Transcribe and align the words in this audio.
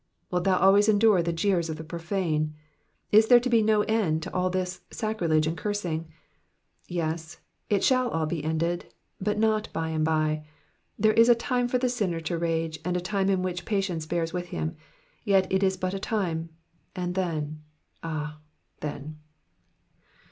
Wilt 0.31 0.45
thou 0.45 0.57
always 0.57 0.89
endure 0.89 1.21
the 1.21 1.31
jeers 1.31 1.69
of 1.69 1.77
the 1.77 1.83
profane? 1.83 2.55
Is 3.11 3.27
there 3.27 3.39
to 3.39 3.49
be 3.51 3.61
no 3.61 3.83
end 3.83 4.23
to 4.23 4.33
all 4.33 4.49
this 4.49 4.81
sacrilege 4.89 5.45
and 5.45 5.55
cursing? 5.55 6.11
Yes, 6.87 7.39
it 7.69 7.83
shall 7.83 8.09
all 8.09 8.25
be 8.25 8.43
ended, 8.43 8.91
but 9.19 9.37
not 9.37 9.71
by 9.73 9.89
and 9.89 10.03
by. 10.03 10.43
There 10.97 11.13
is 11.13 11.29
a 11.29 11.35
time 11.35 11.67
for 11.67 11.77
the 11.77 11.87
sinner 11.87 12.19
to 12.21 12.37
rage, 12.39 12.79
and 12.83 12.97
a 12.97 12.99
time 12.99 13.29
in 13.29 13.43
which 13.43 13.63
patience 13.63 14.07
bears 14.07 14.33
with 14.33 14.47
him; 14.47 14.75
yet 15.23 15.45
it 15.53 15.61
is 15.61 15.77
but 15.77 15.93
a 15.93 15.99
time, 15.99 16.49
and 16.95 17.13
then, 17.13 17.61
ah, 18.01 18.39
then 18.79 19.19